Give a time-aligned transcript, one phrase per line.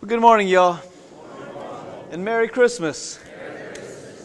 [0.00, 0.80] Well, good morning, y'all.
[2.10, 3.18] And Merry Christmas.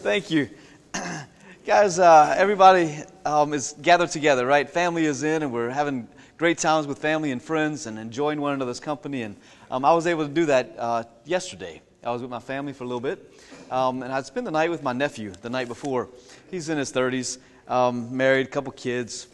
[0.00, 0.48] Thank you.
[1.66, 4.70] Guys, uh, everybody um, is gathered together, right?
[4.70, 6.08] Family is in, and we're having
[6.38, 9.20] great times with family and friends and enjoying one another's company.
[9.20, 9.36] And
[9.70, 11.82] um, I was able to do that uh, yesterday.
[12.02, 13.30] I was with my family for a little bit,
[13.70, 16.08] um, and I'd spent the night with my nephew the night before.
[16.50, 17.36] He's in his 30s,
[17.68, 19.26] um, married, couple kids.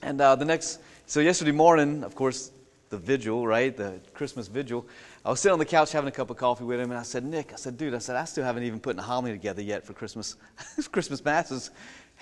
[0.00, 2.52] And uh, the next, so yesterday morning, of course,
[2.90, 3.76] the vigil, right?
[3.76, 4.86] The Christmas vigil.
[5.28, 7.02] I was sitting on the couch having a cup of coffee with him, and I
[7.02, 9.60] said, Nick, I said, dude, I said, I still haven't even put a homily together
[9.60, 10.36] yet for Christmas,
[10.90, 11.70] Christmas masses.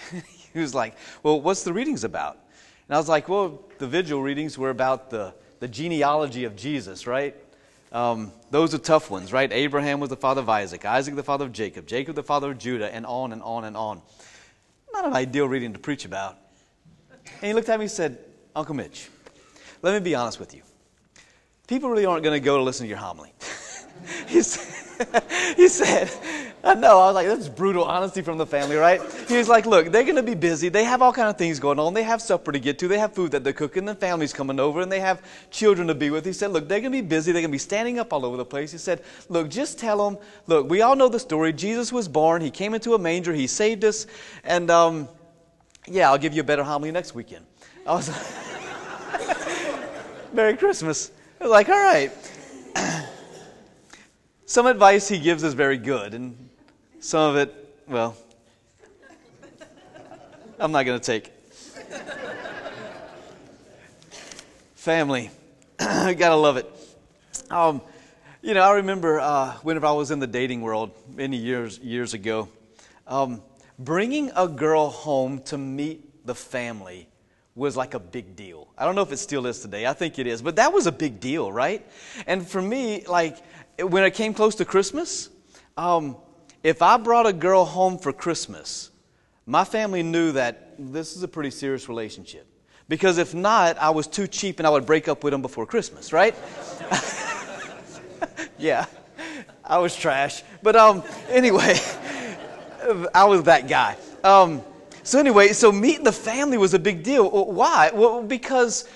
[0.52, 2.36] he was like, well, what's the readings about?
[2.88, 7.06] And I was like, well, the vigil readings were about the, the genealogy of Jesus,
[7.06, 7.36] right?
[7.92, 9.52] Um, those are tough ones, right?
[9.52, 12.58] Abraham was the father of Isaac, Isaac the father of Jacob, Jacob the father of
[12.58, 14.02] Judah, and on and on and on.
[14.92, 16.38] Not an ideal reading to preach about.
[17.24, 18.18] And he looked at me and said,
[18.56, 19.10] Uncle Mitch,
[19.80, 20.62] let me be honest with you.
[21.66, 23.32] People really aren't going to go to listen to your homily.
[24.28, 25.22] he, said,
[25.56, 26.10] he said,
[26.62, 27.00] I know.
[27.00, 29.00] I was like, that's brutal honesty from the family, right?
[29.28, 30.68] He was like, look, they're going to be busy.
[30.68, 31.92] They have all kind of things going on.
[31.92, 32.88] They have supper to get to.
[32.88, 33.88] They have food that they're cooking.
[33.88, 36.24] And family's coming over, and they have children to be with.
[36.24, 37.32] He said, look, they're going to be busy.
[37.32, 38.70] They're going to be standing up all over the place.
[38.70, 41.52] He said, look, just tell them, look, we all know the story.
[41.52, 42.42] Jesus was born.
[42.42, 43.32] He came into a manger.
[43.32, 44.06] He saved us.
[44.44, 45.08] And, um,
[45.88, 47.44] yeah, I'll give you a better homily next weekend.
[47.86, 49.38] I was like,
[50.32, 51.10] Merry Christmas.
[51.46, 52.10] Like, all right.
[54.46, 56.36] some advice he gives is very good, and
[56.98, 58.16] some of it, well,
[60.58, 61.32] I'm not going to take.
[64.74, 65.30] Family,
[65.78, 66.68] gotta love it.
[67.48, 67.80] Um,
[68.42, 72.12] you know, I remember uh, whenever I was in the dating world many years years
[72.12, 72.48] ago,
[73.06, 73.40] um,
[73.78, 77.08] bringing a girl home to meet the family
[77.56, 78.68] was like a big deal.
[78.76, 79.86] I don't know if it still is today.
[79.86, 81.84] I think it is, but that was a big deal, right?
[82.26, 83.38] And for me, like
[83.80, 85.30] when it came close to Christmas,
[85.76, 86.16] um,
[86.62, 88.90] if I brought a girl home for Christmas,
[89.46, 92.46] my family knew that this is a pretty serious relationship.
[92.88, 95.66] Because if not, I was too cheap and I would break up with them before
[95.66, 96.34] Christmas, right?
[98.58, 98.86] yeah,
[99.64, 100.42] I was trash.
[100.62, 101.78] But um, anyway,
[103.14, 103.96] I was that guy.
[104.22, 104.62] Um,
[105.06, 107.30] so anyway, so meeting the family was a big deal.
[107.30, 107.92] Why?
[107.94, 108.88] Well, because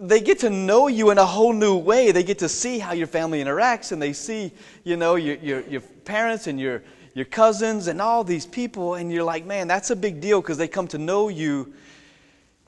[0.00, 2.10] they get to know you in a whole new way.
[2.12, 4.52] They get to see how your family interacts, and they see,
[4.84, 6.82] you know, your, your, your parents and your,
[7.14, 10.58] your cousins and all these people, and you're like, man, that's a big deal because
[10.58, 11.72] they come to know you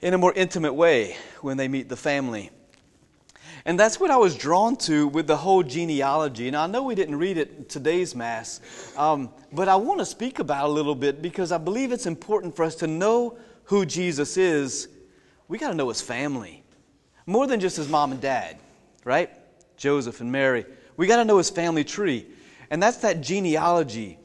[0.00, 2.50] in a more intimate way when they meet the family.
[3.66, 6.48] And that's what I was drawn to with the whole genealogy.
[6.48, 8.60] And I know we didn't read it today's Mass,
[8.96, 12.54] um, but I want to speak about a little bit because I believe it's important
[12.54, 14.88] for us to know who Jesus is.
[15.48, 16.62] We got to know his family,
[17.26, 18.58] more than just his mom and dad,
[19.02, 19.30] right?
[19.78, 20.66] Joseph and Mary.
[20.96, 22.26] We got to know his family tree.
[22.70, 24.18] And that's that genealogy.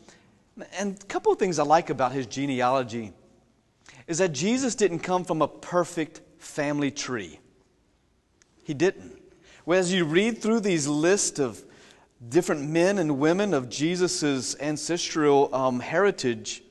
[0.78, 3.14] And a couple of things I like about his genealogy
[4.08, 7.40] is that Jesus didn't come from a perfect family tree.
[8.64, 9.19] He didn't.
[9.69, 11.63] Well, as you read through these lists of
[12.28, 16.63] different men and women of Jesus' ancestral um, heritage,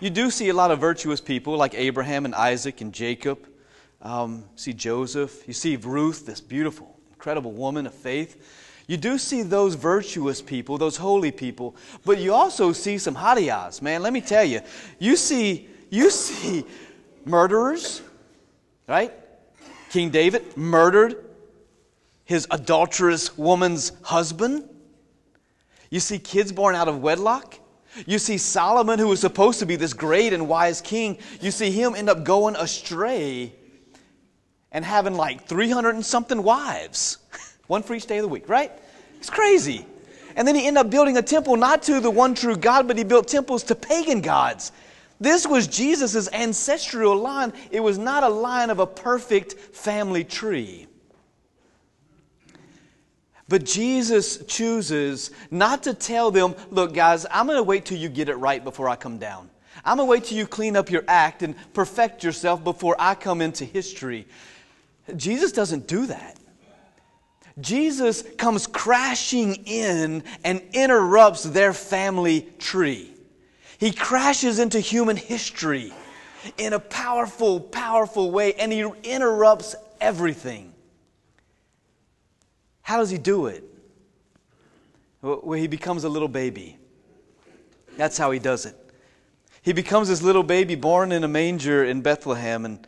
[0.00, 3.46] you do see a lot of virtuous people like Abraham and Isaac and Jacob.
[4.02, 5.46] Um, see Joseph.
[5.46, 8.44] You see Ruth, this beautiful, incredible woman of faith.
[8.88, 13.80] You do see those virtuous people, those holy people, but you also see some hadias,
[13.80, 14.02] man.
[14.02, 14.62] Let me tell you.
[14.98, 16.64] You see you see
[17.24, 18.02] murderers,
[18.88, 19.12] right?
[19.90, 21.24] King David murdered
[22.24, 24.68] his adulterous woman's husband.
[25.90, 27.58] You see kids born out of wedlock.
[28.06, 31.70] You see Solomon, who was supposed to be this great and wise king, you see
[31.70, 33.52] him end up going astray
[34.72, 37.18] and having like 300 and something wives,
[37.68, 38.72] one for each day of the week, right?
[39.18, 39.86] It's crazy.
[40.36, 42.98] And then he ended up building a temple not to the one true God, but
[42.98, 44.72] he built temples to pagan gods.
[45.20, 47.52] This was Jesus' ancestral line.
[47.70, 50.88] It was not a line of a perfect family tree.
[53.54, 58.08] But Jesus chooses not to tell them, look, guys, I'm going to wait till you
[58.08, 59.48] get it right before I come down.
[59.84, 63.14] I'm going to wait till you clean up your act and perfect yourself before I
[63.14, 64.26] come into history.
[65.14, 66.36] Jesus doesn't do that.
[67.60, 73.14] Jesus comes crashing in and interrupts their family tree.
[73.78, 75.92] He crashes into human history
[76.58, 80.73] in a powerful, powerful way, and he interrupts everything.
[82.84, 83.64] How does he do it?
[85.22, 86.76] Well, he becomes a little baby.
[87.96, 88.76] That's how he does it.
[89.62, 92.86] He becomes this little baby born in a manger in Bethlehem, and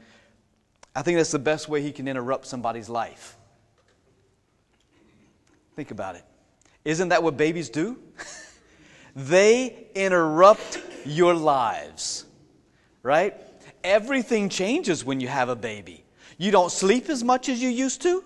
[0.94, 3.38] I think that's the best way he can interrupt somebody's life.
[5.76, 6.24] Think about it.
[6.84, 7.98] Isn't that what babies do?
[9.16, 12.26] they interrupt your lives,
[13.02, 13.34] right?
[13.82, 16.04] Everything changes when you have a baby.
[16.36, 18.22] You don't sleep as much as you used to.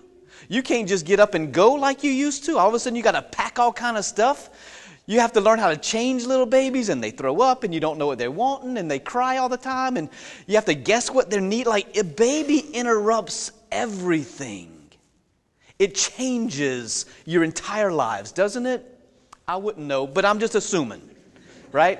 [0.49, 2.57] You can't just get up and go like you used to.
[2.57, 4.49] All of a sudden, you got to pack all kind of stuff.
[5.05, 7.79] You have to learn how to change little babies, and they throw up, and you
[7.79, 10.09] don't know what they're wanting, and they cry all the time, and
[10.47, 11.67] you have to guess what their need.
[11.67, 14.77] Like a baby interrupts everything.
[15.79, 18.85] It changes your entire lives, doesn't it?
[19.47, 21.01] I wouldn't know, but I'm just assuming,
[21.71, 21.99] right?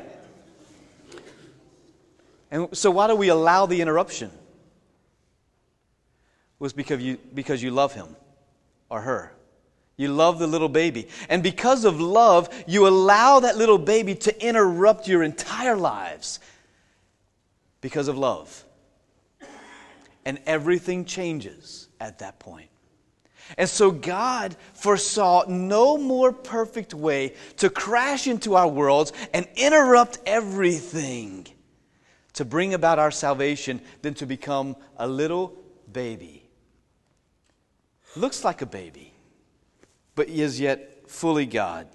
[2.51, 4.29] And so, why do we allow the interruption?
[6.59, 8.15] Was because you, because you love him
[8.91, 9.33] or her.
[9.97, 11.07] You love the little baby.
[11.29, 16.39] And because of love, you allow that little baby to interrupt your entire lives
[17.79, 18.65] because of love.
[20.25, 22.69] And everything changes at that point.
[23.57, 30.19] And so God foresaw no more perfect way to crash into our worlds and interrupt
[30.25, 31.47] everything
[32.33, 35.57] to bring about our salvation than to become a little
[35.91, 36.40] baby.
[38.15, 39.13] Looks like a baby,
[40.15, 41.87] but is yet fully God.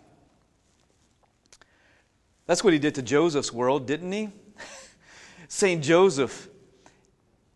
[2.46, 4.30] That's what he did to Joseph's world, didn't he?
[5.48, 5.82] St.
[5.82, 6.48] Joseph,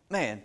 [0.09, 0.43] man,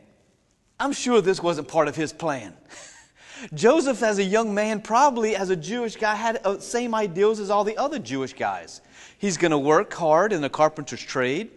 [0.78, 2.54] I'm sure this wasn't part of his plan.
[3.54, 7.38] Joseph, as a young man, probably as a Jewish guy, had the uh, same ideals
[7.38, 8.80] as all the other Jewish guys.
[9.18, 11.50] He's going to work hard in the carpenter's trade.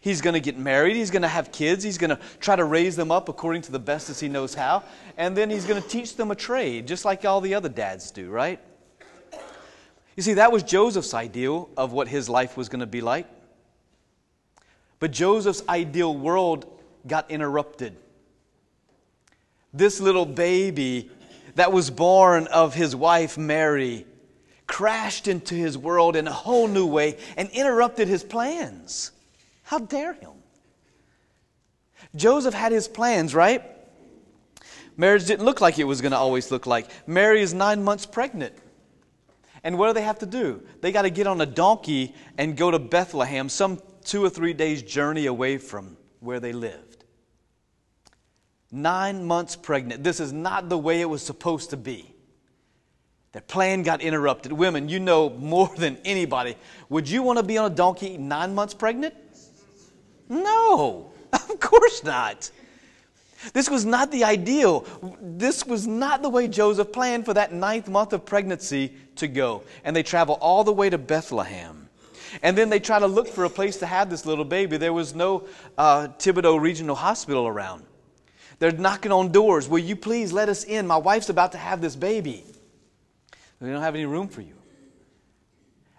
[0.00, 0.96] He's going to get married.
[0.96, 1.82] He's going to have kids.
[1.82, 4.54] He's going to try to raise them up according to the best as he knows
[4.54, 4.84] how.
[5.16, 8.10] And then he's going to teach them a trade, just like all the other dads
[8.10, 8.60] do, right?
[10.16, 13.26] You see, that was Joseph's ideal of what his life was going to be like.
[14.98, 16.66] But Joseph's ideal world
[17.06, 17.96] got interrupted.
[19.74, 21.10] This little baby
[21.56, 24.06] that was born of his wife Mary
[24.66, 29.12] crashed into his world in a whole new way and interrupted his plans.
[29.66, 30.30] How dare him?
[32.14, 33.64] Joseph had his plans, right?
[34.96, 36.88] Marriage didn't look like it was going to always look like.
[37.08, 38.54] Mary is nine months pregnant.
[39.64, 40.62] And what do they have to do?
[40.82, 44.52] They got to get on a donkey and go to Bethlehem, some two or three
[44.52, 47.04] days' journey away from where they lived.
[48.70, 50.04] Nine months pregnant.
[50.04, 52.14] This is not the way it was supposed to be.
[53.32, 54.52] Their plan got interrupted.
[54.52, 56.54] Women, you know more than anybody.
[56.88, 59.14] Would you want to be on a donkey nine months pregnant?
[60.28, 62.50] No, of course not.
[63.52, 64.86] This was not the ideal.
[65.20, 69.62] This was not the way Joseph planned for that ninth month of pregnancy to go.
[69.84, 71.88] And they travel all the way to Bethlehem.
[72.42, 74.76] And then they try to look for a place to have this little baby.
[74.76, 75.46] There was no
[75.78, 77.84] uh, Thibodaux Regional Hospital around.
[78.58, 79.68] They're knocking on doors.
[79.68, 80.86] Will you please let us in?
[80.86, 82.44] My wife's about to have this baby.
[83.60, 84.54] We don't have any room for you.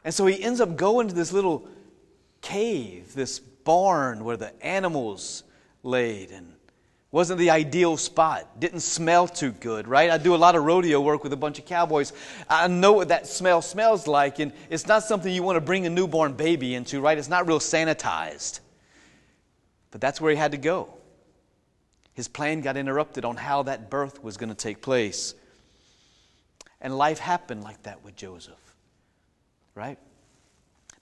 [0.03, 1.67] And so he ends up going to this little
[2.41, 5.43] cave, this barn where the animals
[5.83, 6.53] laid and
[7.11, 8.59] wasn't the ideal spot.
[8.61, 10.09] Didn't smell too good right?
[10.09, 12.13] I do a lot of rodeo work with a bunch of cowboys.
[12.49, 15.85] I know what that smell smells like and it's not something you want to bring
[15.85, 17.17] a newborn baby into right?
[17.17, 18.61] It's not real sanitized.
[19.91, 20.93] But that's where he had to go.
[22.13, 25.35] His plan got interrupted on how that birth was going to take place.
[26.79, 28.75] And life happened like that with Joseph,
[29.75, 29.99] right?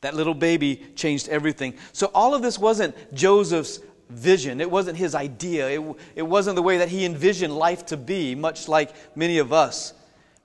[0.02, 1.76] That little baby changed everything.
[1.92, 6.62] So all of this wasn't Joseph's vision, it wasn't his idea, it, it wasn't the
[6.62, 9.94] way that he envisioned life to be, much like many of us,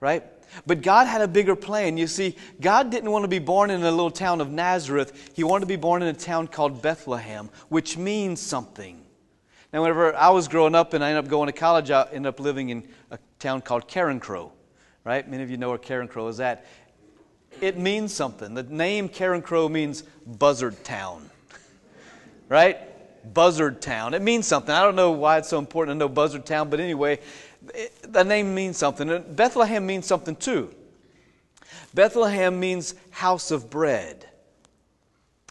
[0.00, 0.24] right?
[0.66, 1.96] But God had a bigger plan.
[1.96, 5.32] You see, God didn't want to be born in a little town of Nazareth.
[5.34, 9.00] He wanted to be born in a town called Bethlehem, which means something.
[9.72, 12.26] Now, whenever I was growing up and I ended up going to college, I ended
[12.26, 14.50] up living in a town called Carencro,
[15.04, 15.28] right?
[15.28, 16.66] Many of you know where Carencro is at.
[17.60, 18.54] It means something.
[18.54, 21.28] The name Carencro means buzzard town,
[22.48, 22.78] right?
[23.34, 24.14] Buzzard town.
[24.14, 24.74] It means something.
[24.74, 27.20] I don't know why it's so important to know buzzard town, but anyway,
[27.74, 29.10] it, the name means something.
[29.10, 30.74] And Bethlehem means something too.
[31.92, 34.26] Bethlehem means house of bread.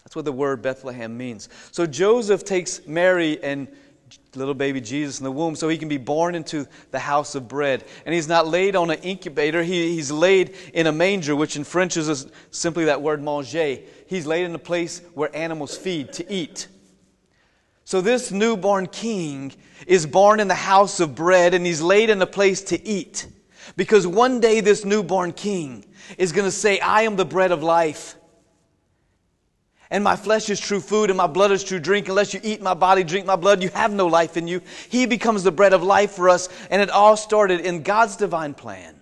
[0.03, 1.49] That's what the word Bethlehem means.
[1.71, 3.67] So Joseph takes Mary and
[4.35, 7.47] little baby Jesus in the womb so he can be born into the house of
[7.47, 7.83] bread.
[8.05, 11.63] And he's not laid on an incubator, he, he's laid in a manger, which in
[11.63, 13.79] French is simply that word manger.
[14.07, 16.67] He's laid in a place where animals feed to eat.
[17.83, 19.51] So this newborn king
[19.87, 23.27] is born in the house of bread and he's laid in a place to eat.
[23.75, 25.85] Because one day this newborn king
[26.17, 28.15] is going to say, I am the bread of life
[29.91, 32.09] and my flesh is true food and my blood is true drink.
[32.09, 34.61] Unless you eat my body, drink my blood, you have no life in you.
[34.89, 38.53] He becomes the bread of life for us, and it all started in God's divine
[38.53, 38.99] plan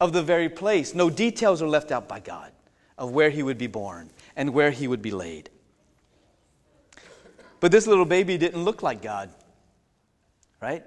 [0.00, 0.94] of the very place.
[0.94, 2.52] No details are left out by God
[2.96, 5.50] of where he would be born and where he would be laid.
[7.60, 9.30] But this little baby didn't look like God,
[10.60, 10.84] right?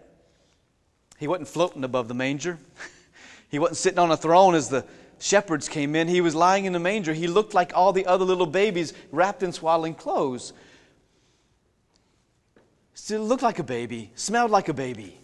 [1.18, 2.58] He wasn't floating above the manger.
[3.50, 4.86] he wasn't sitting on a throne as the
[5.20, 6.08] shepherds came in.
[6.08, 7.14] He was lying in the manger.
[7.14, 10.54] He looked like all the other little babies wrapped in swaddling clothes.
[12.94, 15.18] Still looked like a baby, smelled like a baby,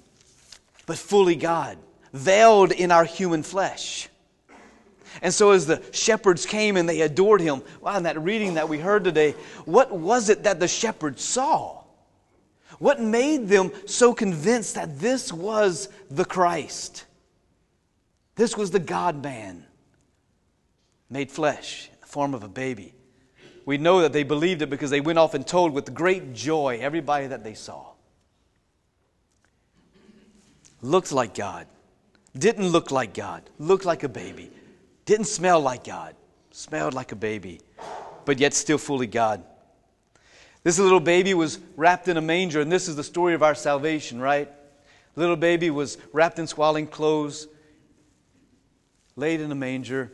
[0.86, 1.78] but fully God,
[2.14, 4.10] veiled in our human flesh.
[5.22, 8.68] And so, as the shepherds came and they adored him, wow, in that reading that
[8.68, 9.34] we heard today,
[9.66, 11.84] what was it that the shepherds saw?
[12.80, 17.06] What made them so convinced that this was the Christ?
[18.36, 19.66] This was the God man
[21.10, 22.94] made flesh in the form of a baby.
[23.66, 26.80] We know that they believed it because they went off and told with great joy
[26.82, 27.92] everybody that they saw.
[30.82, 31.68] Looked like God,
[32.38, 34.52] didn't look like God, looked like a baby,
[35.06, 36.16] didn't smell like God,
[36.52, 37.62] smelled like a baby,
[38.26, 39.44] but yet still fully God.
[40.64, 43.56] This little baby was wrapped in a manger, and this is the story of our
[43.56, 44.50] salvation, right?
[45.16, 47.48] Little baby was wrapped in swaddling clothes,
[49.16, 50.12] laid in a manger.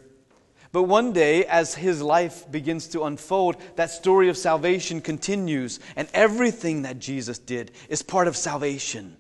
[0.71, 6.07] But one day, as his life begins to unfold, that story of salvation continues, and
[6.13, 9.17] everything that Jesus did is part of salvation.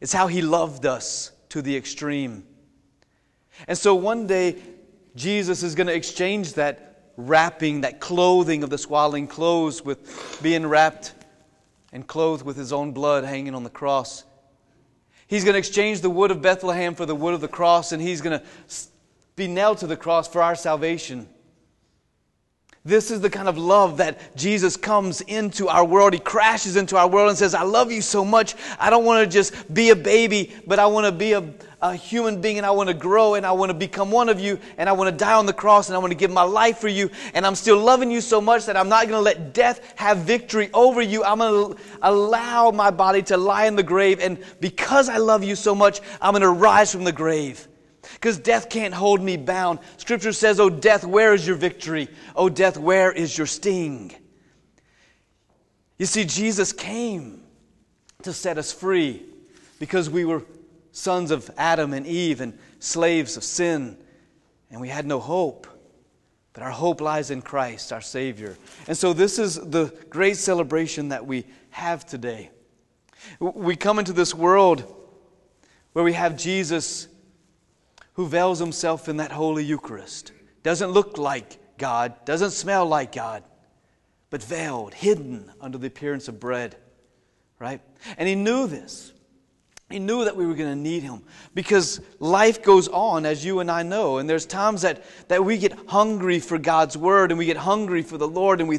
[0.00, 2.44] It's how he loved us to the extreme.
[3.66, 4.56] And so one day,
[5.16, 10.66] Jesus is going to exchange that wrapping, that clothing of the swaddling clothes, with being
[10.66, 11.14] wrapped
[11.92, 14.24] and clothed with his own blood hanging on the cross.
[15.26, 18.02] He's going to exchange the wood of Bethlehem for the wood of the cross, and
[18.02, 18.46] he's going to
[19.40, 21.26] be nailed to the cross for our salvation.
[22.84, 26.12] This is the kind of love that Jesus comes into our world.
[26.12, 28.54] He crashes into our world and says, I love you so much.
[28.78, 31.94] I don't want to just be a baby, but I want to be a, a
[31.94, 34.58] human being and I want to grow and I want to become one of you
[34.76, 36.76] and I want to die on the cross and I want to give my life
[36.76, 37.08] for you.
[37.32, 40.18] And I'm still loving you so much that I'm not going to let death have
[40.18, 41.24] victory over you.
[41.24, 44.20] I'm going to allow my body to lie in the grave.
[44.20, 47.66] And because I love you so much, I'm going to rise from the grave
[48.14, 49.78] because death can't hold me bound.
[49.96, 52.08] Scripture says, Oh, death, where is your victory?
[52.36, 54.12] Oh, death, where is your sting?
[55.98, 57.42] You see, Jesus came
[58.22, 59.22] to set us free
[59.78, 60.42] because we were
[60.92, 63.96] sons of Adam and Eve and slaves of sin,
[64.70, 65.66] and we had no hope.
[66.52, 68.56] But our hope lies in Christ, our Savior.
[68.88, 72.50] And so, this is the great celebration that we have today.
[73.38, 74.84] We come into this world
[75.92, 77.08] where we have Jesus
[78.14, 80.32] who veils himself in that Holy Eucharist.
[80.62, 83.42] Doesn't look like God, doesn't smell like God,
[84.28, 86.76] but veiled, hidden under the appearance of bread.
[87.58, 87.80] Right?
[88.16, 89.12] And he knew this.
[89.90, 93.58] He knew that we were going to need him because life goes on, as you
[93.58, 94.18] and I know.
[94.18, 98.02] And there's times that, that we get hungry for God's word and we get hungry
[98.02, 98.60] for the Lord.
[98.60, 98.78] And we,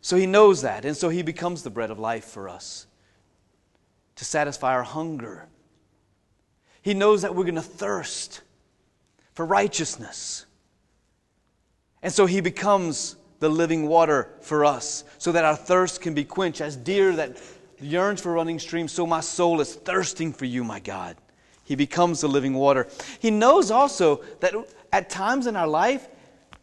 [0.00, 0.84] so he knows that.
[0.84, 2.88] And so he becomes the bread of life for us
[4.16, 5.48] to satisfy our hunger.
[6.84, 8.42] He knows that we're going to thirst
[9.32, 10.44] for righteousness.
[12.02, 16.24] And so he becomes the living water for us so that our thirst can be
[16.24, 16.60] quenched.
[16.60, 17.38] As deer that
[17.80, 21.16] yearns for running streams, so my soul is thirsting for you, my God.
[21.64, 22.86] He becomes the living water.
[23.18, 24.54] He knows also that
[24.92, 26.06] at times in our life,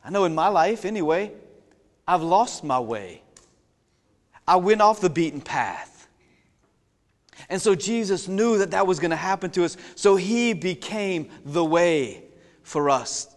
[0.06, 1.32] I know in my life anyway,
[2.08, 3.24] I've lost my way.
[4.48, 5.91] I went off the beaten path.
[7.52, 9.76] And so Jesus knew that that was going to happen to us.
[9.96, 12.24] So he became the way
[12.64, 13.28] for us,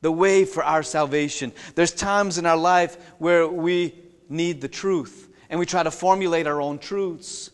[0.00, 1.52] the way for our salvation.
[1.76, 3.94] There's times in our life where we
[4.28, 7.50] need the truth and we try to formulate our own truths.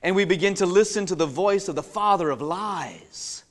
[0.00, 3.42] And we begin to listen to the voice of the father of lies.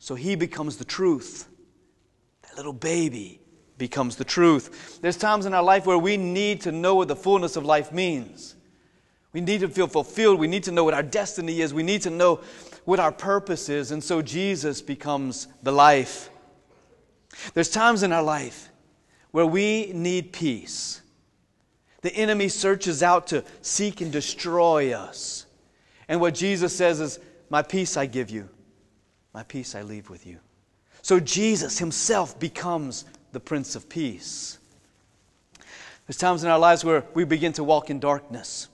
[0.00, 1.48] So he becomes the truth.
[2.42, 3.40] That little baby
[3.78, 4.98] becomes the truth.
[5.00, 7.90] There's times in our life where we need to know what the fullness of life
[7.90, 8.56] means.
[9.32, 10.38] We need to feel fulfilled.
[10.38, 11.72] We need to know what our destiny is.
[11.72, 12.40] We need to know
[12.84, 13.92] what our purpose is.
[13.92, 16.30] And so Jesus becomes the life.
[17.54, 18.70] There's times in our life
[19.30, 21.00] where we need peace.
[22.02, 25.46] The enemy searches out to seek and destroy us.
[26.08, 27.20] And what Jesus says is,
[27.50, 28.48] My peace I give you,
[29.32, 30.38] my peace I leave with you.
[31.02, 34.58] So Jesus himself becomes the Prince of Peace.
[36.06, 38.68] There's times in our lives where we begin to walk in darkness.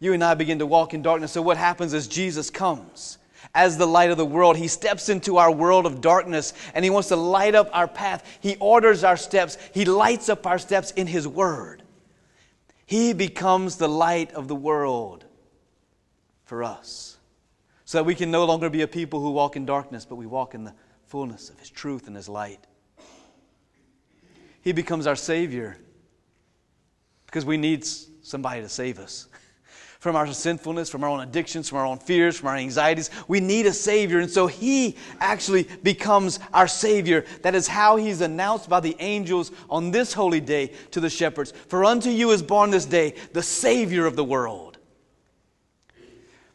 [0.00, 1.32] You and I begin to walk in darkness.
[1.32, 3.18] So, what happens is Jesus comes
[3.54, 4.56] as the light of the world.
[4.56, 8.38] He steps into our world of darkness and He wants to light up our path.
[8.40, 11.82] He orders our steps, He lights up our steps in His Word.
[12.86, 15.24] He becomes the light of the world
[16.44, 17.18] for us.
[17.84, 20.26] so that we can no longer be a people who walk in darkness, but we
[20.26, 20.74] walk in the
[21.06, 22.66] fullness of His truth and His light.
[24.60, 25.76] He becomes our Savior
[27.26, 27.84] because we need
[28.22, 29.26] somebody to save us
[29.98, 33.10] from our sinfulness, from our own addictions, from our own fears, from our anxieties.
[33.26, 34.20] We need a Savior.
[34.20, 37.24] And so He actually becomes our Savior.
[37.42, 41.52] That is how He's announced by the angels on this holy day to the shepherds
[41.68, 44.67] For unto you is born this day the Savior of the world.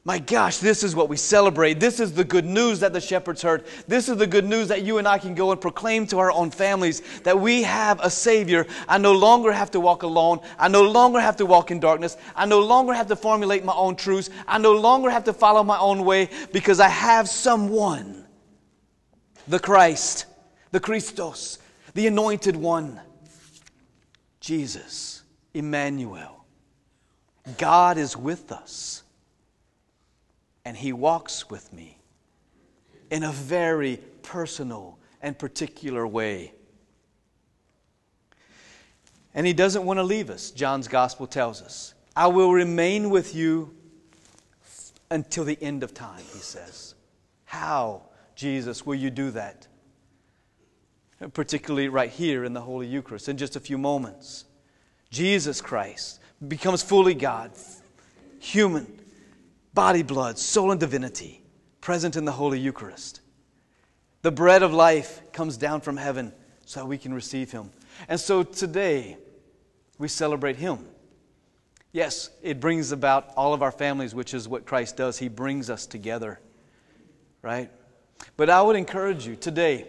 [0.05, 1.79] My gosh, this is what we celebrate.
[1.79, 3.63] This is the good news that the shepherds heard.
[3.87, 6.29] This is the good news that you and I can go and proclaim to our
[6.29, 8.67] own families that we have a Savior.
[8.89, 10.41] I no longer have to walk alone.
[10.59, 12.17] I no longer have to walk in darkness.
[12.35, 14.29] I no longer have to formulate my own truths.
[14.45, 18.25] I no longer have to follow my own way because I have someone
[19.47, 20.25] the Christ,
[20.71, 21.59] the Christos,
[21.93, 22.99] the Anointed One,
[24.41, 26.45] Jesus, Emmanuel.
[27.57, 29.03] God is with us
[30.65, 31.97] and He walks with me
[33.09, 36.53] in a very personal and particular way.
[39.33, 41.93] And He doesn't want to leave us, John's Gospel tells us.
[42.15, 43.75] I will remain with you
[45.09, 46.95] until the end of time, He says.
[47.45, 48.03] How,
[48.35, 49.67] Jesus, will you do that?
[51.33, 54.45] Particularly right here in the Holy Eucharist, in just a few moments.
[55.09, 57.51] Jesus Christ becomes fully God,
[58.39, 58.99] human,
[59.73, 61.41] body, blood, soul, and divinity
[61.81, 63.21] present in the Holy Eucharist.
[64.21, 66.31] The bread of life comes down from heaven
[66.65, 67.71] so that we can receive Him.
[68.07, 69.17] And so today,
[69.97, 70.85] we celebrate Him.
[71.91, 75.19] Yes, it brings about all of our families, which is what Christ does.
[75.19, 76.39] He brings us together,
[77.41, 77.69] right?
[78.37, 79.87] But I would encourage you today,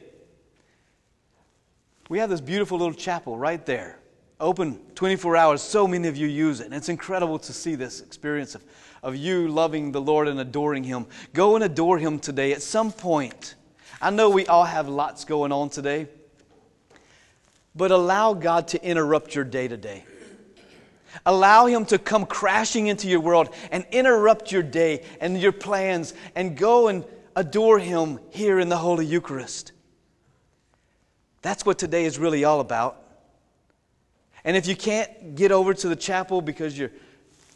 [2.09, 3.99] we have this beautiful little chapel right there,
[4.39, 5.63] open 24 hours.
[5.63, 6.67] So many of you use it.
[6.67, 8.63] And it's incredible to see this experience of
[9.05, 11.07] of you loving the Lord and adoring Him.
[11.35, 13.55] Go and adore Him today at some point.
[14.01, 16.09] I know we all have lots going on today,
[17.77, 20.05] but allow God to interrupt your day to day.
[21.27, 26.15] Allow Him to come crashing into your world and interrupt your day and your plans
[26.35, 27.05] and go and
[27.37, 29.73] adore Him here in the Holy Eucharist.
[31.43, 33.03] That's what today is really all about.
[34.45, 36.91] And if you can't get over to the chapel because you're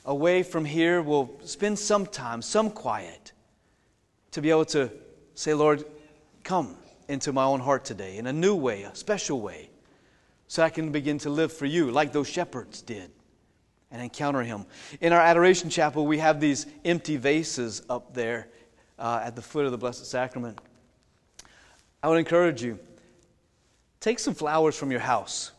[0.08, 3.32] away from here will spend some time, some quiet,
[4.30, 4.90] to be able to
[5.34, 5.84] say, Lord,
[6.42, 6.76] come
[7.08, 9.68] into my own heart today in a new way, a special way,
[10.46, 13.10] so I can begin to live for you like those shepherds did
[13.90, 14.64] and encounter Him.
[15.02, 18.48] In our adoration chapel, we have these empty vases up there
[18.98, 20.58] uh, at the foot of the Blessed Sacrament.
[22.02, 22.78] I would encourage you
[24.00, 25.52] take some flowers from your house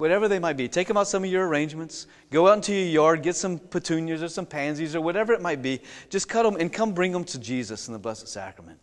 [0.00, 0.66] whatever they might be.
[0.66, 2.06] Take them out some of your arrangements.
[2.30, 5.60] Go out into your yard, get some petunias or some pansies or whatever it might
[5.60, 5.80] be.
[6.08, 8.78] Just cut them and come bring them to Jesus in the Blessed Sacrament.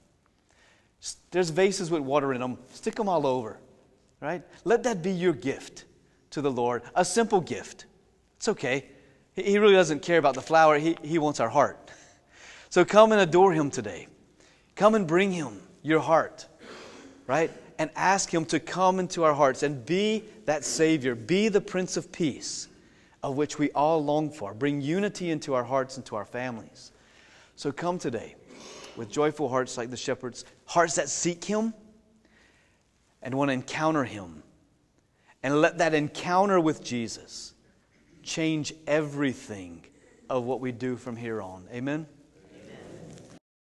[1.31, 2.59] There's vases with water in them.
[2.71, 3.59] Stick them all over,
[4.21, 4.43] right?
[4.63, 5.85] Let that be your gift
[6.31, 6.83] to the Lord.
[6.95, 7.85] A simple gift.
[8.37, 8.85] It's okay.
[9.33, 11.91] He really doesn't care about the flower, He, he wants our heart.
[12.69, 14.07] So come and adore Him today.
[14.75, 16.47] Come and bring Him your heart,
[17.25, 17.51] right?
[17.79, 21.97] And ask Him to come into our hearts and be that Savior, be the Prince
[21.97, 22.67] of Peace
[23.23, 24.53] of which we all long for.
[24.53, 26.91] Bring unity into our hearts and to our families.
[27.55, 28.35] So come today
[28.95, 31.73] with joyful hearts like the shepherds, hearts that seek Him
[33.21, 34.43] and want to encounter Him.
[35.43, 37.53] And let that encounter with Jesus
[38.23, 39.85] change everything
[40.29, 41.67] of what we do from here on.
[41.71, 42.07] Amen.